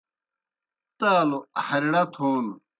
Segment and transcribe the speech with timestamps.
[0.99, 2.45] تالوْ ہریڑہ تھون